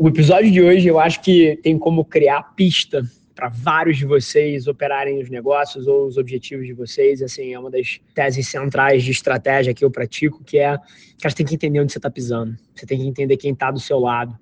O 0.00 0.06
episódio 0.06 0.48
de 0.48 0.62
hoje 0.62 0.86
eu 0.86 1.00
acho 1.00 1.20
que 1.20 1.58
tem 1.60 1.76
como 1.76 2.04
criar 2.04 2.54
pista 2.54 3.02
para 3.34 3.48
vários 3.48 3.96
de 3.96 4.06
vocês 4.06 4.68
operarem 4.68 5.20
os 5.20 5.28
negócios 5.28 5.88
ou 5.88 6.06
os 6.06 6.16
objetivos 6.16 6.68
de 6.68 6.72
vocês. 6.72 7.20
Assim, 7.20 7.52
é 7.52 7.58
uma 7.58 7.68
das 7.68 7.98
teses 8.14 8.46
centrais 8.46 9.02
de 9.02 9.10
estratégia 9.10 9.74
que 9.74 9.84
eu 9.84 9.90
pratico, 9.90 10.44
que 10.44 10.56
é, 10.56 10.68
cara, 10.68 10.84
você 11.20 11.34
tem 11.34 11.46
que 11.46 11.56
entender 11.56 11.80
onde 11.80 11.90
você 11.90 11.98
está 11.98 12.08
pisando. 12.08 12.56
Você 12.76 12.86
tem 12.86 13.00
que 13.00 13.08
entender 13.08 13.36
quem 13.36 13.52
está 13.52 13.72
do 13.72 13.80
seu 13.80 13.98
lado, 13.98 14.38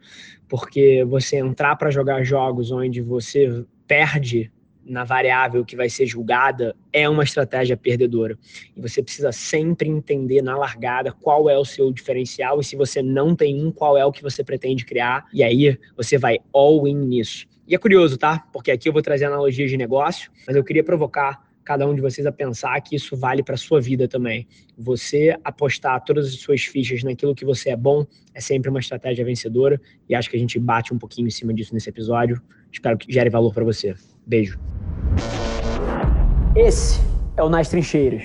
porque 0.46 1.02
você 1.04 1.38
entrar 1.38 1.74
para 1.76 1.90
jogar 1.90 2.22
jogos 2.22 2.70
onde 2.70 3.00
você 3.00 3.64
perde 3.86 4.52
na 4.86 5.04
variável 5.04 5.64
que 5.64 5.76
vai 5.76 5.88
ser 5.88 6.06
julgada 6.06 6.74
é 6.92 7.08
uma 7.08 7.24
estratégia 7.24 7.76
perdedora. 7.76 8.38
E 8.76 8.80
você 8.80 9.02
precisa 9.02 9.32
sempre 9.32 9.88
entender 9.88 10.42
na 10.42 10.56
largada 10.56 11.12
qual 11.12 11.50
é 11.50 11.58
o 11.58 11.64
seu 11.64 11.92
diferencial 11.92 12.60
e 12.60 12.64
se 12.64 12.76
você 12.76 13.02
não 13.02 13.34
tem 13.34 13.62
um, 13.64 13.70
qual 13.70 13.98
é 13.98 14.04
o 14.04 14.12
que 14.12 14.22
você 14.22 14.44
pretende 14.44 14.84
criar. 14.84 15.26
E 15.32 15.42
aí 15.42 15.78
você 15.96 16.16
vai 16.16 16.38
all 16.52 16.86
in 16.86 16.94
nisso. 16.94 17.46
E 17.66 17.74
é 17.74 17.78
curioso, 17.78 18.16
tá? 18.16 18.46
Porque 18.52 18.70
aqui 18.70 18.88
eu 18.88 18.92
vou 18.92 19.02
trazer 19.02 19.24
analogias 19.24 19.68
de 19.68 19.76
negócio, 19.76 20.30
mas 20.46 20.54
eu 20.54 20.62
queria 20.62 20.84
provocar 20.84 21.44
cada 21.64 21.86
um 21.86 21.94
de 21.94 22.00
vocês 22.00 22.24
a 22.24 22.30
pensar 22.30 22.80
que 22.80 22.94
isso 22.94 23.16
vale 23.16 23.42
para 23.42 23.56
sua 23.56 23.80
vida 23.80 24.06
também. 24.06 24.46
Você 24.78 25.36
apostar 25.42 26.02
todas 26.04 26.28
as 26.28 26.36
suas 26.36 26.62
fichas 26.62 27.02
naquilo 27.02 27.34
que 27.34 27.44
você 27.44 27.70
é 27.70 27.76
bom 27.76 28.06
é 28.32 28.40
sempre 28.40 28.70
uma 28.70 28.78
estratégia 28.78 29.24
vencedora 29.24 29.80
e 30.08 30.14
acho 30.14 30.30
que 30.30 30.36
a 30.36 30.38
gente 30.38 30.60
bate 30.60 30.94
um 30.94 30.98
pouquinho 30.98 31.26
em 31.26 31.30
cima 31.30 31.52
disso 31.52 31.74
nesse 31.74 31.90
episódio. 31.90 32.40
Espero 32.72 32.96
que 32.96 33.12
gere 33.12 33.28
valor 33.28 33.52
para 33.52 33.64
você. 33.64 33.94
Beijo. 34.24 34.75
Esse 36.56 37.02
é 37.36 37.42
o 37.42 37.50
Nas 37.50 37.68
Trincheiras. 37.68 38.22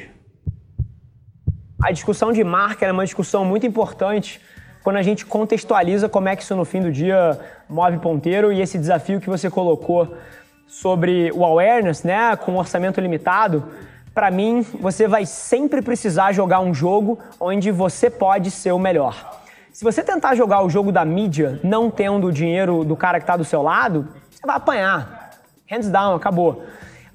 A 1.84 1.92
discussão 1.92 2.32
de 2.32 2.42
marca 2.46 2.86
é 2.86 2.92
uma 2.92 3.04
discussão 3.04 3.44
muito 3.44 3.68
importante 3.68 4.40
quando 4.82 4.96
a 4.96 5.02
gente 5.02 5.26
contextualiza 5.26 6.08
como 6.08 6.30
é 6.30 6.36
que 6.38 6.42
isso 6.42 6.56
no 6.56 6.64
fim 6.64 6.82
do 6.82 6.90
dia 6.90 7.38
move 7.68 7.98
ponteiro 7.98 8.54
e 8.54 8.62
esse 8.62 8.80
desafio 8.80 9.20
que 9.20 9.30
você 9.30 9.50
colocou 9.50 10.16
sobre 10.66 11.30
o 11.34 11.44
awareness, 11.44 12.04
né, 12.04 12.34
com 12.38 12.56
orçamento 12.56 13.02
limitado, 13.02 13.66
para 14.14 14.32
mim, 14.32 14.62
você 14.80 15.10
vai 15.10 15.26
sempre 15.26 15.82
precisar 15.82 16.32
jogar 16.32 16.62
um 16.62 16.74
jogo 16.74 17.20
onde 17.38 17.70
você 17.70 18.10
pode 18.10 18.50
ser 18.50 18.72
o 18.72 18.80
melhor. 18.80 19.42
Se 19.74 19.84
você 19.84 20.02
tentar 20.02 20.36
jogar 20.36 20.64
o 20.64 20.70
jogo 20.70 20.90
da 20.90 21.04
mídia 21.04 21.60
não 21.66 21.92
tendo 21.92 22.28
o 22.28 22.32
dinheiro 22.32 22.86
do 22.86 22.96
cara 22.96 23.20
que 23.20 23.24
está 23.24 23.36
do 23.36 23.44
seu 23.44 23.62
lado, 23.62 24.08
você 24.30 24.48
vai 24.48 24.56
apanhar. 24.56 25.32
Hands 25.70 25.90
down, 25.90 26.16
acabou. 26.16 26.64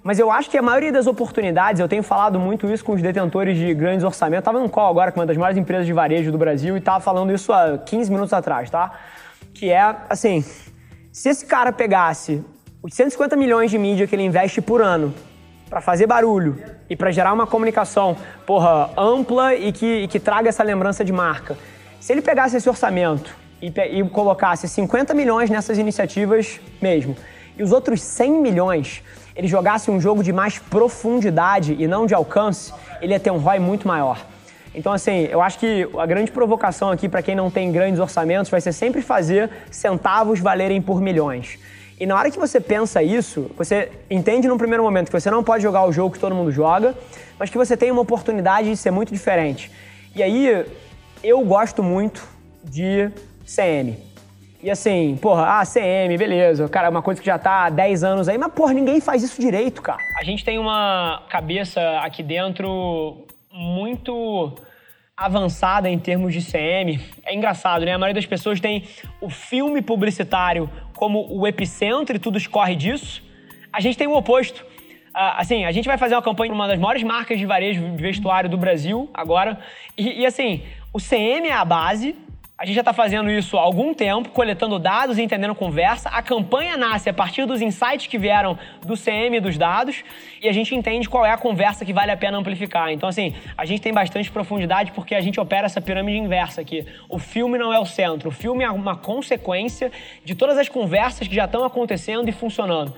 Mas 0.07 0.21
eu 0.21 0.31
acho 0.31 0.49
que 0.49 0.57
a 0.57 0.63
maioria 0.63 0.93
das 0.93 1.09
oportunidades, 1.09 1.81
eu 1.81 1.89
tenho 1.89 2.01
falado 2.05 2.39
muito 2.39 2.73
isso 2.73 2.85
com 2.85 2.93
os 2.93 3.03
detentores 3.03 3.59
de 3.59 3.75
grandes 3.75 4.05
orçamentos. 4.05 4.43
Estava 4.43 4.61
num 4.61 4.69
call 4.69 4.89
agora 4.89 5.11
com 5.11 5.19
uma 5.19 5.27
das 5.27 5.37
maiores 5.37 5.59
empresas 5.59 5.85
de 5.85 5.93
varejo 5.93 6.31
do 6.31 6.39
Brasil 6.39 6.77
e 6.77 6.79
estava 6.79 7.01
falando 7.01 7.33
isso 7.33 7.53
há 7.53 7.77
15 7.77 8.13
minutos 8.13 8.33
atrás, 8.33 8.71
tá? 8.71 8.93
Que 9.53 9.69
é 9.69 9.97
assim: 10.09 10.45
se 11.11 11.29
esse 11.29 11.45
cara 11.45 11.73
pegasse 11.73 12.41
os 12.81 12.95
150 12.95 13.35
milhões 13.35 13.69
de 13.69 13.79
mídia 13.79 14.07
que 14.07 14.15
ele 14.15 14.23
investe 14.23 14.61
por 14.61 14.81
ano 14.81 15.13
para 15.69 15.81
fazer 15.81 16.07
barulho 16.07 16.57
e 16.89 16.95
para 16.95 17.11
gerar 17.11 17.33
uma 17.33 17.45
comunicação, 17.49 18.17
porra, 18.47 18.91
ampla 18.97 19.57
e 19.57 19.73
que, 19.73 20.03
e 20.03 20.07
que 20.07 20.21
traga 20.21 20.49
essa 20.49 20.63
lembrança 20.63 21.05
de 21.05 21.13
marca, 21.13 21.59
se 21.99 22.13
ele 22.13 22.23
pegasse 22.23 22.57
esse 22.57 22.69
orçamento 22.69 23.37
e, 23.61 23.67
e 23.67 24.09
colocasse 24.09 24.69
50 24.69 25.13
milhões 25.15 25.51
nessas 25.51 25.79
iniciativas 25.79 26.61
mesmo, 26.81 27.17
e 27.59 27.63
os 27.65 27.73
outros 27.73 28.01
100 28.03 28.41
milhões 28.41 29.03
ele 29.37 29.47
jogasse 29.47 29.91
um 29.91 30.01
jogo 30.01 30.23
de 30.25 30.33
mais 30.33 30.59
profundidade 30.59 31.77
e 31.79 31.87
não 31.87 32.07
de 32.07 32.15
alcance, 32.15 32.73
ele 33.01 33.13
ia 33.13 33.21
ter 33.21 33.31
um 33.31 33.39
ROI 33.39 33.59
muito 33.59 33.87
maior. 33.87 34.25
Então, 34.75 34.93
assim, 34.93 35.29
eu 35.31 35.41
acho 35.41 35.59
que 35.59 35.89
a 35.99 36.07
grande 36.07 36.31
provocação 36.31 36.91
aqui 36.91 37.09
para 37.09 37.23
quem 37.23 37.35
não 37.35 37.51
tem 37.51 37.71
grandes 37.71 38.01
orçamentos 38.01 38.51
vai 38.51 38.61
ser 38.61 38.73
sempre 38.73 39.03
fazer 39.03 39.51
centavos 39.71 40.41
valerem 40.41 40.81
por 40.83 41.01
milhões. 41.01 41.59
E 41.99 42.05
na 42.05 42.15
hora 42.15 42.31
que 42.31 42.39
você 42.39 42.61
pensa 42.61 43.03
isso, 43.03 43.51
você 43.57 43.91
entende 44.11 44.49
num 44.49 44.59
primeiro 44.59 44.83
momento 44.83 45.07
que 45.07 45.19
você 45.19 45.31
não 45.31 45.43
pode 45.43 45.63
jogar 45.63 45.87
o 45.87 45.93
jogo 45.93 46.15
que 46.15 46.21
todo 46.21 46.35
mundo 46.35 46.53
joga, 46.53 46.95
mas 47.39 47.49
que 47.49 47.57
você 47.57 47.75
tem 47.75 47.91
uma 47.91 48.03
oportunidade 48.03 48.69
de 48.69 48.77
ser 48.77 48.91
muito 48.91 49.13
diferente. 49.13 49.71
E 50.15 50.23
aí, 50.23 50.67
eu 51.23 51.41
gosto 51.41 51.83
muito 51.83 52.27
de 52.63 53.11
CM. 53.47 53.97
E 54.67 54.71
assim, 54.73 55.17
porra, 55.23 55.61
ah, 55.61 55.63
CM, 55.65 56.19
beleza, 56.19 56.69
cara, 56.69 56.91
uma 56.91 57.01
coisa 57.01 57.21
que 57.21 57.27
já 57.29 57.39
tá 57.39 57.67
há 57.67 57.71
10 57.71 58.03
anos 58.03 58.29
aí, 58.29 58.37
mas 58.37 58.53
porra, 58.53 58.75
ninguém 58.75 59.01
faz 59.01 59.23
isso 59.23 59.41
direito, 59.41 59.81
cara. 59.81 60.03
A 60.19 60.25
gente 60.25 60.45
tem 60.45 60.59
uma 60.59 61.23
cabeça 61.29 61.81
aqui 62.01 62.21
dentro 62.21 63.25
muito 63.53 64.53
avançada 65.17 65.89
em 65.89 65.97
termos 65.97 66.35
de 66.35 66.41
CM. 66.41 67.01
É 67.25 67.33
engraçado, 67.33 67.85
né? 67.85 67.93
A 67.93 67.99
maioria 67.99 68.21
das 68.21 68.27
pessoas 68.27 68.59
tem 68.59 68.83
o 69.21 69.31
filme 69.31 69.81
publicitário 69.81 70.69
como 70.97 71.25
o 71.31 71.47
epicentro 71.47 72.17
e 72.17 72.19
tudo 72.19 72.37
escorre 72.37 72.75
disso. 72.75 73.23
A 73.73 73.81
gente 73.81 73.97
tem 73.97 74.09
o 74.09 74.17
oposto. 74.17 74.63
Uh, 74.63 75.39
assim, 75.39 75.65
a 75.65 75.71
gente 75.71 75.87
vai 75.87 75.97
fazer 75.97 76.17
uma 76.17 76.23
campanha 76.23 76.51
numa 76.51 76.67
das 76.67 76.81
maiores 76.81 77.05
marcas 77.05 77.39
de 77.39 77.47
varejo 77.47 77.83
de 77.83 78.03
vestuário 78.03 78.51
do 78.51 78.59
Brasil 78.59 79.09
agora. 79.15 79.61
E, 79.97 80.23
e 80.23 80.27
assim, 80.27 80.65
o 80.93 80.99
CM 80.99 81.47
é 81.47 81.53
a 81.53 81.65
base, 81.65 82.17
a 82.59 82.65
gente 82.65 82.75
já 82.75 82.81
está 82.81 82.95
fazendo 82.95 83.31
isso 83.31 83.59
há 83.59 83.61
algum 83.61 83.93
tempo, 83.93 84.31
coletando 84.31 84.79
dados 84.79 85.19
e 85.19 85.23
entendendo 85.23 85.55
conversa. 85.55 86.09
A 86.09 86.23
campanha 86.23 86.75
nasce 86.75 87.07
a 87.11 87.13
partir 87.13 87.45
dos 87.45 87.61
insights 87.61 88.07
que 88.07 88.17
vieram 88.17 88.59
do 88.83 88.97
CM 88.97 89.37
e 89.37 89.41
dos 89.41 89.59
dados 89.59 90.03
e 90.41 90.49
a 90.49 90.53
gente 90.53 90.75
entende 90.75 91.07
qual 91.07 91.27
é 91.27 91.31
a 91.31 91.37
conversa 91.37 91.85
que 91.85 91.93
vale 91.93 92.11
a 92.11 92.17
pena 92.17 92.39
amplificar. 92.39 92.91
Então, 92.91 93.11
assim, 93.11 93.35
a 93.59 93.67
gente 93.67 93.83
tem 93.83 93.93
bastante 93.93 94.31
profundidade 94.31 94.93
porque 94.93 95.15
a 95.15 95.21
gente 95.21 95.39
opera 95.39 95.67
essa 95.67 95.83
pirâmide 95.83 96.17
inversa 96.17 96.63
aqui. 96.63 96.87
O 97.11 97.19
filme 97.19 97.59
não 97.59 97.75
é 97.75 97.79
o 97.79 97.85
centro, 97.85 98.31
o 98.31 98.33
filme 98.33 98.65
é 98.65 98.71
uma 98.71 98.97
consequência 98.97 99.93
de 100.25 100.35
todas 100.35 100.57
as 100.57 100.67
conversas 100.67 101.29
que 101.29 101.35
já 101.35 101.45
estão 101.45 101.63
acontecendo 101.63 102.27
e 102.31 102.33
funcionando. 102.33 102.95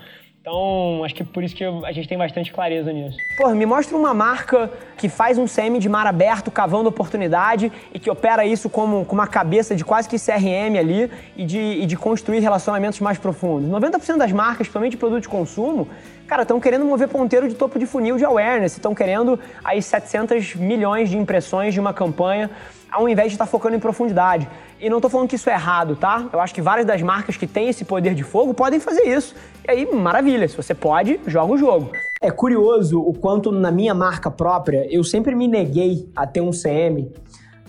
Então, 0.49 1.05
acho 1.05 1.15
que 1.15 1.23
por 1.23 1.45
isso 1.45 1.55
que 1.55 1.63
a 1.63 1.93
gente 1.93 2.09
tem 2.09 2.17
bastante 2.17 2.51
clareza 2.51 2.91
nisso. 2.91 3.19
Pô, 3.37 3.51
me 3.51 3.67
mostra 3.67 3.95
uma 3.95 4.15
marca 4.15 4.71
que 4.97 5.07
faz 5.07 5.37
um 5.37 5.45
CM 5.45 5.79
de 5.79 5.91
mar 5.91 6.07
aberto, 6.07 6.51
cavando 6.51 6.89
oportunidade 6.89 7.71
e 7.93 7.99
que 7.99 8.09
opera 8.09 8.47
isso 8.47 8.71
como 8.71 9.05
com 9.05 9.15
uma 9.15 9.27
cabeça 9.27 9.77
de 9.77 9.85
quase 9.85 10.09
que 10.09 10.17
CRM 10.17 10.79
ali 10.79 11.11
e 11.37 11.45
de, 11.45 11.59
e 11.59 11.85
de 11.85 11.97
construir 11.99 12.39
relacionamentos 12.39 12.99
mais 12.99 13.19
profundos. 13.19 13.69
90% 13.69 14.17
das 14.17 14.33
marcas, 14.33 14.61
principalmente 14.61 14.93
de 14.93 14.97
produto 14.97 15.21
de 15.21 15.29
consumo, 15.29 15.87
cara, 16.29 16.43
estão 16.43 16.61
querendo 16.61 16.85
mover 16.85 17.09
ponteiro 17.09 17.49
de 17.49 17.55
topo 17.55 17.79
de 17.79 17.87
funil 17.87 18.17
de 18.19 18.25
awareness, 18.25 18.73
estão 18.73 18.95
querendo 18.95 19.41
aí 19.65 19.83
700 19.83 20.55
milhões 20.57 21.09
de 21.09 21.17
impressões 21.17 21.73
de 21.73 21.81
uma 21.81 21.95
campanha 21.95 22.51
ao 22.91 23.09
invés 23.09 23.29
de 23.29 23.35
estar 23.35 23.47
tá 23.47 23.51
focando 23.51 23.77
em 23.77 23.81
profundidade. 23.81 24.49
E 24.81 24.89
não 24.89 24.99
estou 24.99 25.11
falando 25.11 25.29
que 25.29 25.37
isso 25.37 25.51
é 25.51 25.55
errado, 25.55 25.97
tá? 25.97 26.29
Eu 26.33 26.41
acho 26.41 26.55
que 26.55 26.63
várias 26.63 26.87
das 26.87 27.03
marcas 27.03 27.37
que 27.37 27.47
têm 27.47 27.69
esse 27.69 27.85
poder 27.85 28.15
de 28.15 28.23
fogo 28.23 28.55
podem 28.55 28.79
fazer 28.79 29.03
isso. 29.03 29.35
E 29.67 29.71
aí, 29.71 29.93
maravilha, 29.93 30.47
se 30.47 30.57
você 30.57 30.75
pode, 30.75 31.19
joga 31.27 31.53
o 31.53 31.59
jogo. 31.59 31.91
É 32.21 32.31
curioso 32.31 33.01
o 33.01 33.13
quanto 33.13 33.51
na 33.51 33.71
minha 33.71 33.95
marca 33.95 34.31
própria 34.31 34.87
eu 34.91 35.03
sempre 35.03 35.35
me 35.35 35.49
neguei 35.49 36.11
a 36.15 36.27
ter 36.27 36.41
um 36.41 36.51
CM, 36.51 37.11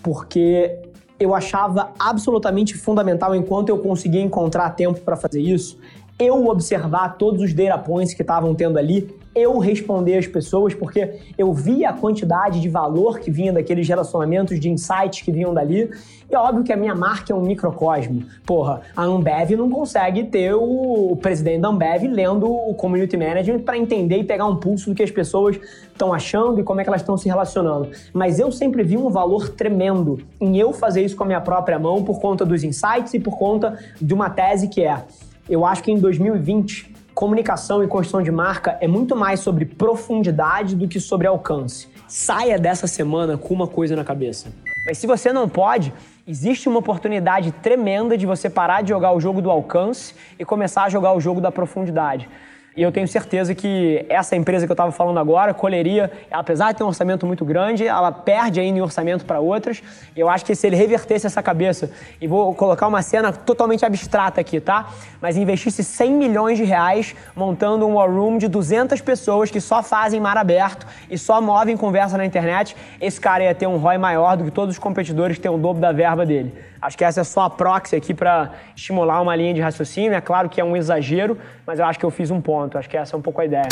porque 0.03 0.79
eu 1.19 1.35
achava 1.35 1.91
absolutamente 1.99 2.75
fundamental, 2.75 3.35
enquanto 3.35 3.69
eu 3.69 3.77
conseguia 3.79 4.21
encontrar 4.21 4.69
tempo 4.71 5.01
para 5.01 5.17
fazer 5.17 5.41
isso, 5.41 5.77
eu 6.19 6.47
observar 6.47 7.17
todos 7.17 7.41
os 7.41 7.53
data 7.53 7.77
points 7.77 8.13
que 8.13 8.21
estavam 8.21 8.53
tendo 8.53 8.77
ali 8.77 9.17
eu 9.35 9.57
responder 9.57 10.17
às 10.17 10.27
pessoas, 10.27 10.73
porque 10.73 11.17
eu 11.37 11.53
via 11.53 11.89
a 11.89 11.93
quantidade 11.93 12.59
de 12.59 12.67
valor 12.67 13.19
que 13.19 13.29
vinha 13.29 13.53
daqueles 13.53 13.87
relacionamentos, 13.87 14.59
de 14.59 14.69
insights 14.69 15.21
que 15.21 15.31
vinham 15.31 15.53
dali. 15.53 15.89
E 16.29 16.35
é 16.35 16.37
óbvio 16.37 16.63
que 16.63 16.73
a 16.73 16.77
minha 16.77 16.93
marca 16.93 17.31
é 17.31 17.35
um 17.35 17.41
microcosmo. 17.41 18.23
Porra, 18.45 18.81
a 18.95 19.03
Ambev 19.03 19.51
não 19.51 19.69
consegue 19.69 20.23
ter 20.25 20.53
o, 20.53 21.17
presidente 21.21 21.61
da 21.61 21.69
Ambev 21.69 22.03
lendo 22.07 22.51
o 22.51 22.73
community 22.73 23.17
management 23.17 23.59
para 23.59 23.77
entender 23.77 24.17
e 24.17 24.23
pegar 24.23 24.45
um 24.45 24.55
pulso 24.55 24.89
do 24.89 24.95
que 24.95 25.03
as 25.03 25.11
pessoas 25.11 25.59
estão 25.91 26.13
achando 26.13 26.59
e 26.59 26.63
como 26.63 26.81
é 26.81 26.83
que 26.83 26.89
elas 26.89 27.01
estão 27.01 27.17
se 27.17 27.27
relacionando. 27.27 27.89
Mas 28.13 28.39
eu 28.39 28.51
sempre 28.51 28.83
vi 28.83 28.97
um 28.97 29.09
valor 29.09 29.49
tremendo 29.49 30.19
em 30.39 30.57
eu 30.57 30.73
fazer 30.73 31.03
isso 31.03 31.15
com 31.15 31.23
a 31.23 31.27
minha 31.27 31.41
própria 31.41 31.79
mão 31.79 32.03
por 32.03 32.19
conta 32.19 32.45
dos 32.45 32.63
insights 32.63 33.13
e 33.13 33.19
por 33.19 33.37
conta 33.37 33.77
de 33.99 34.13
uma 34.13 34.29
tese 34.29 34.67
que 34.67 34.83
é: 34.83 35.03
eu 35.49 35.65
acho 35.65 35.83
que 35.83 35.91
em 35.91 35.99
2020 35.99 36.95
comunicação 37.13 37.83
e 37.83 37.87
construção 37.87 38.21
de 38.21 38.31
marca 38.31 38.77
é 38.79 38.87
muito 38.87 39.13
mais 39.13 39.41
sobre 39.41 39.65
profundidade 39.65 40.73
do 40.73 40.87
que 40.87 41.01
sobre 41.01 41.27
alcance. 41.27 41.89
Saia 42.07 42.57
dessa 42.57 42.87
semana 42.87 43.37
com 43.37 43.53
uma 43.53 43.67
coisa 43.67 43.93
na 43.93 44.05
cabeça. 44.05 44.53
Mas 44.85 44.99
se 44.99 45.05
você 45.05 45.33
não 45.33 45.49
pode, 45.49 45.91
existe 46.25 46.69
uma 46.69 46.79
oportunidade 46.79 47.51
tremenda 47.51 48.17
de 48.17 48.25
você 48.25 48.49
parar 48.49 48.83
de 48.83 48.89
jogar 48.89 49.11
o 49.11 49.19
jogo 49.19 49.41
do 49.41 49.51
alcance 49.51 50.15
e 50.37 50.45
começar 50.45 50.83
a 50.83 50.89
jogar 50.89 51.13
o 51.13 51.19
jogo 51.19 51.41
da 51.41 51.51
profundidade. 51.51 52.29
E 52.77 52.81
eu 52.81 52.91
tenho 52.91 53.07
certeza 53.07 53.53
que 53.55 54.05
essa 54.07 54.35
empresa 54.35 54.65
que 54.65 54.71
eu 54.71 54.73
estava 54.73 54.91
falando 54.91 55.19
agora, 55.19 55.53
colheria, 55.53 56.11
apesar 56.31 56.71
de 56.71 56.77
ter 56.77 56.83
um 56.83 56.87
orçamento 56.87 57.25
muito 57.25 57.43
grande, 57.43 57.85
ela 57.85 58.11
perde 58.11 58.59
ainda 58.59 58.79
em 58.79 58.81
orçamento 58.81 59.25
para 59.25 59.39
outras. 59.39 59.81
Eu 60.15 60.29
acho 60.29 60.45
que 60.45 60.55
se 60.55 60.67
ele 60.67 60.75
revertesse 60.75 61.25
essa 61.25 61.41
cabeça, 61.41 61.91
e 62.21 62.27
vou 62.27 62.53
colocar 62.53 62.87
uma 62.87 63.01
cena 63.01 63.33
totalmente 63.33 63.85
abstrata 63.85 64.39
aqui, 64.39 64.59
tá? 64.61 64.87
Mas 65.19 65.35
investisse 65.35 65.83
100 65.83 66.13
milhões 66.13 66.57
de 66.57 66.63
reais 66.63 67.15
montando 67.35 67.85
um 67.87 67.95
war 67.95 68.09
room 68.09 68.37
de 68.37 68.47
200 68.47 69.01
pessoas 69.01 69.49
que 69.51 69.59
só 69.59 69.81
fazem 69.81 70.19
mar 70.19 70.37
aberto 70.37 70.85
e 71.09 71.17
só 71.17 71.41
movem 71.41 71.75
conversa 71.75 72.17
na 72.17 72.25
internet, 72.25 72.75
esse 73.01 73.19
cara 73.19 73.43
ia 73.43 73.55
ter 73.55 73.67
um 73.67 73.77
ROI 73.77 73.97
maior 73.97 74.37
do 74.37 74.45
que 74.45 74.51
todos 74.51 74.75
os 74.75 74.79
competidores 74.79 75.37
que 75.37 75.41
têm 75.41 75.51
o 75.51 75.57
dobro 75.57 75.81
da 75.81 75.91
verba 75.91 76.25
dele. 76.25 76.53
Acho 76.81 76.97
que 76.97 77.03
essa 77.03 77.21
é 77.21 77.23
só 77.23 77.41
a 77.41 77.49
proxy 77.49 77.95
aqui 77.95 78.13
para 78.13 78.51
estimular 78.75 79.21
uma 79.21 79.35
linha 79.35 79.53
de 79.53 79.59
raciocínio. 79.59 80.13
É 80.13 80.21
claro 80.21 80.47
que 80.47 80.61
é 80.61 80.63
um 80.63 80.77
exagero, 80.77 81.37
mas 81.65 81.79
eu 81.79 81.85
acho 81.85 81.99
que 81.99 82.05
eu 82.05 82.11
fiz 82.11 82.31
um 82.31 82.39
ponto. 82.39 82.58
Acho 82.73 82.89
que 82.89 82.97
essa 82.97 83.15
é 83.15 83.17
um 83.17 83.21
pouco 83.21 83.41
a 83.41 83.45
ideia. 83.45 83.67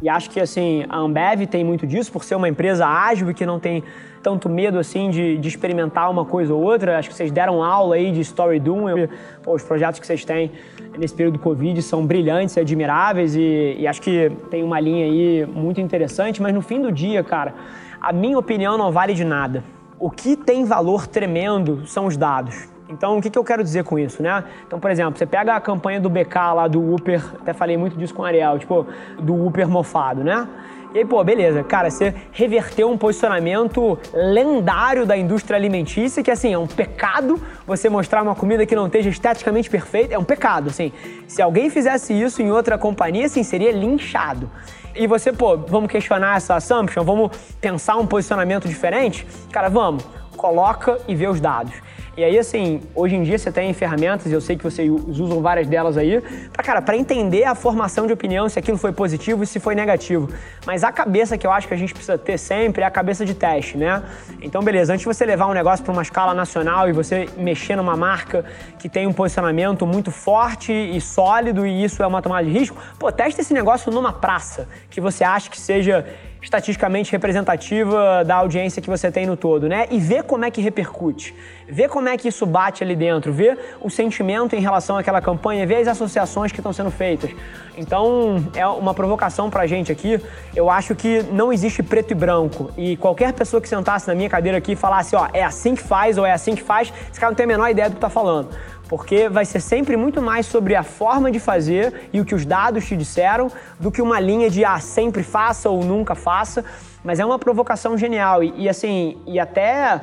E 0.00 0.08
acho 0.08 0.30
que 0.30 0.40
assim, 0.40 0.84
a 0.88 0.98
Ambev 0.98 1.46
tem 1.46 1.64
muito 1.64 1.86
disso, 1.86 2.12
por 2.12 2.22
ser 2.22 2.36
uma 2.36 2.48
empresa 2.48 2.86
ágil 2.86 3.30
e 3.30 3.34
que 3.34 3.44
não 3.44 3.58
tem 3.58 3.82
tanto 4.22 4.48
medo 4.48 4.78
assim 4.78 5.10
de, 5.10 5.36
de 5.38 5.48
experimentar 5.48 6.08
uma 6.10 6.24
coisa 6.24 6.54
ou 6.54 6.62
outra. 6.62 6.98
Acho 6.98 7.08
que 7.08 7.14
vocês 7.14 7.32
deram 7.32 7.62
aula 7.62 7.96
aí 7.96 8.12
de 8.12 8.20
Story 8.20 8.60
Doom. 8.60 9.08
Pô, 9.42 9.54
os 9.54 9.62
projetos 9.64 9.98
que 9.98 10.06
vocês 10.06 10.24
têm 10.24 10.52
nesse 10.96 11.14
período 11.14 11.34
do 11.34 11.40
Covid 11.40 11.80
são 11.82 12.06
brilhantes 12.06 12.56
e 12.56 12.60
admiráveis 12.60 13.34
e, 13.34 13.76
e 13.78 13.86
acho 13.86 14.00
que 14.00 14.30
tem 14.50 14.62
uma 14.62 14.78
linha 14.78 15.04
aí 15.04 15.46
muito 15.46 15.80
interessante, 15.80 16.40
mas 16.40 16.54
no 16.54 16.62
fim 16.62 16.80
do 16.80 16.92
dia, 16.92 17.24
cara, 17.24 17.54
a 18.00 18.12
minha 18.12 18.38
opinião 18.38 18.78
não 18.78 18.92
vale 18.92 19.14
de 19.14 19.24
nada. 19.24 19.64
O 19.98 20.10
que 20.10 20.36
tem 20.36 20.64
valor 20.64 21.08
tremendo 21.08 21.84
são 21.86 22.06
os 22.06 22.16
dados. 22.16 22.68
Então, 22.88 23.18
o 23.18 23.22
que, 23.22 23.28
que 23.28 23.38
eu 23.38 23.44
quero 23.44 23.62
dizer 23.62 23.84
com 23.84 23.98
isso, 23.98 24.22
né? 24.22 24.42
Então, 24.66 24.80
por 24.80 24.90
exemplo, 24.90 25.18
você 25.18 25.26
pega 25.26 25.54
a 25.54 25.60
campanha 25.60 26.00
do 26.00 26.08
BK 26.08 26.34
lá 26.54 26.66
do 26.66 26.80
Uber, 26.80 27.22
até 27.40 27.52
falei 27.52 27.76
muito 27.76 27.96
disso 27.96 28.14
com 28.14 28.22
o 28.22 28.24
Ariel, 28.24 28.58
tipo, 28.58 28.86
do 29.20 29.34
Uber 29.34 29.68
mofado, 29.68 30.24
né? 30.24 30.48
E 30.94 30.98
aí, 31.00 31.04
pô, 31.04 31.22
beleza, 31.22 31.62
cara, 31.62 31.90
você 31.90 32.14
reverteu 32.32 32.90
um 32.90 32.96
posicionamento 32.96 33.98
lendário 34.14 35.04
da 35.04 35.14
indústria 35.18 35.54
alimentícia, 35.54 36.22
que 36.22 36.30
assim, 36.30 36.54
é 36.54 36.58
um 36.58 36.66
pecado 36.66 37.38
você 37.66 37.90
mostrar 37.90 38.22
uma 38.22 38.34
comida 38.34 38.64
que 38.64 38.74
não 38.74 38.86
esteja 38.86 39.10
esteticamente 39.10 39.68
perfeita, 39.68 40.14
é 40.14 40.18
um 40.18 40.24
pecado, 40.24 40.70
assim. 40.70 40.90
Se 41.26 41.42
alguém 41.42 41.68
fizesse 41.68 42.18
isso 42.18 42.40
em 42.40 42.50
outra 42.50 42.78
companhia, 42.78 43.26
assim, 43.26 43.42
seria 43.42 43.70
linchado. 43.70 44.50
E 44.94 45.06
você, 45.06 45.30
pô, 45.30 45.58
vamos 45.58 45.90
questionar 45.90 46.38
essa 46.38 46.56
assumption? 46.56 47.04
Vamos 47.04 47.36
pensar 47.60 47.96
um 47.96 48.06
posicionamento 48.06 48.66
diferente? 48.66 49.26
Cara, 49.52 49.68
vamos. 49.68 50.02
Coloca 50.38 50.98
e 51.06 51.14
vê 51.14 51.28
os 51.28 51.38
dados. 51.38 51.74
E 52.18 52.24
aí, 52.24 52.36
assim, 52.36 52.82
hoje 52.96 53.14
em 53.14 53.22
dia 53.22 53.38
você 53.38 53.52
tem 53.52 53.72
ferramentas, 53.72 54.32
eu 54.32 54.40
sei 54.40 54.56
que 54.56 54.64
vocês 54.64 54.90
usam 54.90 55.40
várias 55.40 55.68
delas 55.68 55.96
aí, 55.96 56.20
para 56.52 56.64
cara, 56.64 56.82
para 56.82 56.96
entender 56.96 57.44
a 57.44 57.54
formação 57.54 58.08
de 58.08 58.12
opinião, 58.12 58.48
se 58.48 58.58
aquilo 58.58 58.76
foi 58.76 58.90
positivo 58.90 59.44
e 59.44 59.46
se 59.46 59.60
foi 59.60 59.76
negativo. 59.76 60.28
Mas 60.66 60.82
a 60.82 60.90
cabeça 60.90 61.38
que 61.38 61.46
eu 61.46 61.52
acho 61.52 61.68
que 61.68 61.74
a 61.74 61.76
gente 61.76 61.94
precisa 61.94 62.18
ter 62.18 62.36
sempre 62.36 62.82
é 62.82 62.86
a 62.86 62.90
cabeça 62.90 63.24
de 63.24 63.34
teste, 63.34 63.78
né? 63.78 64.02
Então, 64.42 64.60
beleza, 64.64 64.92
antes 64.92 65.06
de 65.06 65.14
você 65.14 65.24
levar 65.24 65.46
um 65.46 65.52
negócio 65.52 65.84
para 65.84 65.92
uma 65.92 66.02
escala 66.02 66.34
nacional 66.34 66.88
e 66.88 66.92
você 66.92 67.28
mexer 67.36 67.76
numa 67.76 67.96
marca 67.96 68.44
que 68.80 68.88
tem 68.88 69.06
um 69.06 69.12
posicionamento 69.12 69.86
muito 69.86 70.10
forte 70.10 70.72
e 70.72 71.00
sólido 71.00 71.64
e 71.64 71.84
isso 71.84 72.02
é 72.02 72.06
uma 72.08 72.20
tomada 72.20 72.44
de 72.44 72.50
risco, 72.50 72.76
pô, 72.98 73.12
teste 73.12 73.42
esse 73.42 73.54
negócio 73.54 73.92
numa 73.92 74.12
praça 74.12 74.66
que 74.90 75.00
você 75.00 75.22
acha 75.22 75.48
que 75.48 75.60
seja 75.60 76.04
estatisticamente 76.42 77.12
representativa 77.12 78.24
da 78.24 78.36
audiência 78.36 78.80
que 78.80 78.88
você 78.88 79.10
tem 79.10 79.26
no 79.26 79.36
todo, 79.36 79.68
né? 79.68 79.86
E 79.90 79.98
ver 79.98 80.22
como 80.22 80.44
é 80.44 80.50
que 80.50 80.60
repercute, 80.60 81.34
ver 81.66 81.88
como 81.88 82.08
é 82.08 82.16
que 82.16 82.28
isso 82.28 82.46
bate 82.46 82.82
ali 82.82 82.94
dentro, 82.94 83.32
ver 83.32 83.58
o 83.80 83.90
sentimento 83.90 84.54
em 84.54 84.60
relação 84.60 84.96
àquela 84.96 85.20
campanha, 85.20 85.66
ver 85.66 85.76
as 85.76 85.88
associações 85.88 86.52
que 86.52 86.60
estão 86.60 86.72
sendo 86.72 86.90
feitas. 86.90 87.30
Então, 87.76 88.44
é 88.54 88.66
uma 88.66 88.92
provocação 88.92 89.48
pra 89.48 89.66
gente 89.66 89.92
aqui. 89.92 90.20
Eu 90.54 90.68
acho 90.68 90.94
que 90.94 91.22
não 91.30 91.52
existe 91.52 91.82
preto 91.82 92.10
e 92.10 92.14
branco. 92.14 92.72
E 92.76 92.96
qualquer 92.96 93.32
pessoa 93.32 93.60
que 93.60 93.68
sentasse 93.68 94.08
na 94.08 94.14
minha 94.14 94.28
cadeira 94.28 94.58
aqui 94.58 94.72
e 94.72 94.76
falasse, 94.76 95.14
ó, 95.14 95.28
é 95.32 95.44
assim 95.44 95.76
que 95.76 95.82
faz 95.82 96.18
ou 96.18 96.26
é 96.26 96.32
assim 96.32 96.56
que 96.56 96.62
faz, 96.62 96.92
esse 97.10 97.20
cara 97.20 97.30
não 97.30 97.36
tem 97.36 97.44
a 97.44 97.46
menor 97.46 97.68
ideia 97.68 97.88
do 97.88 97.94
que 97.94 98.00
tá 98.00 98.10
falando 98.10 98.48
porque 98.88 99.28
vai 99.28 99.44
ser 99.44 99.60
sempre 99.60 99.96
muito 99.96 100.22
mais 100.22 100.46
sobre 100.46 100.74
a 100.74 100.82
forma 100.82 101.30
de 101.30 101.38
fazer 101.38 102.08
e 102.12 102.20
o 102.20 102.24
que 102.24 102.34
os 102.34 102.44
dados 102.46 102.86
te 102.86 102.96
disseram 102.96 103.50
do 103.78 103.92
que 103.92 104.00
uma 104.00 104.18
linha 104.18 104.48
de 104.48 104.64
ah, 104.64 104.80
sempre 104.80 105.22
faça 105.22 105.68
ou 105.68 105.84
nunca 105.84 106.14
faça. 106.14 106.64
Mas 107.04 107.20
é 107.20 107.24
uma 107.24 107.38
provocação 107.38 107.96
genial 107.96 108.42
e, 108.42 108.52
e 108.56 108.68
assim, 108.68 109.18
e 109.26 109.38
até 109.38 110.00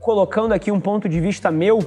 colocando 0.00 0.52
aqui 0.52 0.70
um 0.70 0.80
ponto 0.80 1.08
de 1.08 1.20
vista 1.20 1.50
meu, 1.50 1.80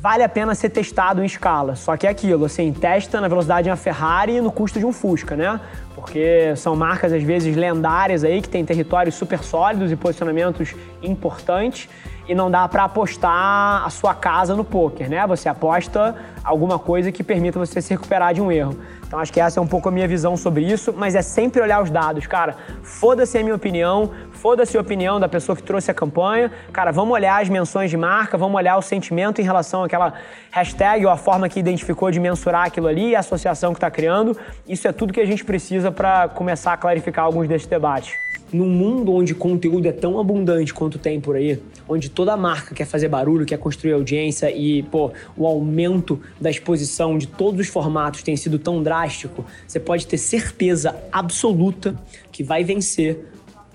vale 0.00 0.22
a 0.22 0.28
pena 0.28 0.54
ser 0.54 0.68
testado 0.68 1.22
em 1.22 1.26
escala. 1.26 1.76
Só 1.76 1.96
que 1.96 2.06
é 2.06 2.10
aquilo, 2.10 2.44
assim, 2.44 2.72
testa 2.72 3.20
na 3.20 3.28
velocidade 3.28 3.64
de 3.64 3.70
uma 3.70 3.76
Ferrari 3.76 4.36
e 4.36 4.40
no 4.40 4.52
custo 4.52 4.78
de 4.78 4.84
um 4.84 4.92
Fusca, 4.92 5.34
né? 5.34 5.58
Porque 5.94 6.54
são 6.56 6.74
marcas 6.74 7.12
às 7.12 7.22
vezes 7.22 7.56
lendárias 7.56 8.24
aí 8.24 8.42
que 8.42 8.48
têm 8.48 8.64
territórios 8.64 9.14
super 9.14 9.42
sólidos 9.42 9.92
e 9.92 9.96
posicionamentos 9.96 10.74
importantes 11.02 11.88
e 12.28 12.34
não 12.34 12.50
dá 12.50 12.66
para 12.66 12.84
apostar 12.84 13.84
a 13.84 13.90
sua 13.90 14.14
casa 14.14 14.56
no 14.56 14.64
poker, 14.64 15.08
né? 15.08 15.26
Você 15.26 15.48
aposta 15.48 16.16
alguma 16.42 16.78
coisa 16.78 17.12
que 17.12 17.22
permita 17.22 17.58
você 17.58 17.80
se 17.80 17.90
recuperar 17.90 18.32
de 18.32 18.40
um 18.40 18.50
erro. 18.50 18.76
Então 19.06 19.18
acho 19.18 19.32
que 19.32 19.40
essa 19.40 19.60
é 19.60 19.62
um 19.62 19.66
pouco 19.66 19.88
a 19.88 19.92
minha 19.92 20.08
visão 20.08 20.36
sobre 20.36 20.64
isso, 20.64 20.92
mas 20.96 21.14
é 21.14 21.22
sempre 21.22 21.60
olhar 21.60 21.82
os 21.82 21.90
dados, 21.90 22.26
cara. 22.26 22.56
Foda-se 22.82 23.38
a 23.38 23.42
minha 23.42 23.54
opinião, 23.54 24.10
foda-se 24.32 24.76
a 24.76 24.80
opinião 24.80 25.20
da 25.20 25.28
pessoa 25.28 25.54
que 25.54 25.62
trouxe 25.62 25.90
a 25.90 25.94
campanha. 25.94 26.50
Cara, 26.72 26.90
vamos 26.90 27.12
olhar 27.14 27.40
as 27.40 27.48
menções 27.48 27.90
de 27.90 27.96
marca, 27.96 28.36
vamos 28.36 28.56
olhar 28.56 28.76
o 28.76 28.82
sentimento 28.82 29.40
em 29.40 29.44
relação 29.44 29.84
àquela 29.84 30.14
hashtag 30.50 31.04
ou 31.04 31.12
a 31.12 31.16
forma 31.16 31.48
que 31.48 31.60
identificou 31.60 32.10
de 32.10 32.18
mensurar 32.18 32.66
aquilo 32.66 32.88
ali 32.88 33.14
a 33.14 33.20
associação 33.20 33.72
que 33.72 33.76
está 33.76 33.90
criando. 33.90 34.36
Isso 34.66 34.88
é 34.88 34.92
tudo 34.92 35.12
que 35.12 35.20
a 35.20 35.26
gente 35.26 35.44
precisa 35.44 35.83
para 35.90 36.28
começar 36.28 36.72
a 36.72 36.76
clarificar 36.76 37.24
alguns 37.24 37.48
desses 37.48 37.66
debates 37.66 38.14
num 38.54 38.68
mundo 38.68 39.12
onde 39.12 39.34
conteúdo 39.34 39.86
é 39.86 39.92
tão 39.92 40.18
abundante 40.18 40.72
quanto 40.72 40.96
tem 40.96 41.20
por 41.20 41.34
aí, 41.34 41.60
onde 41.88 42.08
toda 42.08 42.36
marca 42.36 42.72
quer 42.72 42.84
fazer 42.84 43.08
barulho, 43.08 43.44
quer 43.44 43.58
construir 43.58 43.92
audiência 43.92 44.48
e, 44.50 44.82
pô, 44.84 45.10
o 45.36 45.44
aumento 45.44 46.20
da 46.40 46.50
exposição 46.50 47.18
de 47.18 47.26
todos 47.26 47.60
os 47.60 47.66
formatos 47.66 48.22
tem 48.22 48.36
sido 48.36 48.58
tão 48.58 48.80
drástico, 48.80 49.44
você 49.66 49.80
pode 49.80 50.06
ter 50.06 50.18
certeza 50.18 50.94
absoluta 51.10 52.00
que 52.30 52.44
vai 52.44 52.62
vencer 52.62 53.26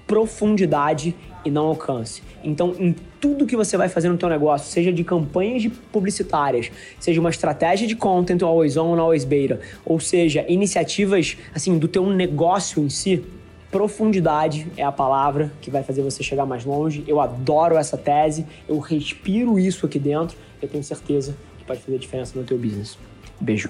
profundidade 0.08 1.14
e 1.44 1.52
não 1.52 1.68
alcance. 1.68 2.24
Então, 2.44 2.76
em 2.78 2.96
tudo 3.20 3.46
que 3.46 3.56
você 3.56 3.78
vai 3.78 3.90
fazer 3.90 4.10
no 4.10 4.18
teu 4.18 4.30
negócio, 4.30 4.72
seja 4.72 4.92
de 4.92 5.04
campanhas 5.04 5.72
publicitárias, 5.92 6.72
seja 7.00 7.20
uma 7.20 7.30
estratégia 7.30 7.88
de 7.88 7.96
content 7.96 8.42
always 8.42 8.78
on, 8.78 9.00
always 9.00 9.26
beta, 9.26 9.60
ou 9.86 10.00
seja, 10.00 10.46
iniciativas 10.48 11.38
assim 11.54 11.78
do 11.78 11.88
teu 11.88 12.10
negócio 12.10 12.84
em 12.84 12.90
si, 12.90 13.24
Profundidade 13.72 14.66
é 14.76 14.84
a 14.84 14.92
palavra 14.92 15.52
que 15.62 15.70
vai 15.70 15.84
fazer 15.84 16.02
você 16.02 16.24
chegar 16.24 16.44
mais 16.44 16.66
longe. 16.66 17.04
Eu 17.08 17.22
adoro 17.22 17.78
essa 17.78 17.96
tese, 17.96 18.44
eu 18.68 18.80
respiro 18.80 19.60
isso 19.60 19.86
aqui 19.86 20.00
dentro. 20.00 20.36
Eu 20.60 20.68
tenho 20.68 20.84
certeza 20.84 21.38
que 21.60 21.66
pode 21.66 21.80
fazer 21.80 22.00
diferença 22.00 22.38
no 22.38 22.44
teu 22.44 22.58
business. 22.58 22.98
Beijo. 23.40 23.70